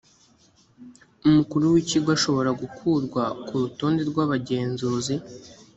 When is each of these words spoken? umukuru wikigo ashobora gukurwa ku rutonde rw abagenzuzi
umukuru 1.27 1.63
wikigo 1.73 2.09
ashobora 2.17 2.49
gukurwa 2.61 3.23
ku 3.45 3.53
rutonde 3.61 4.01
rw 4.09 4.17
abagenzuzi 4.25 5.15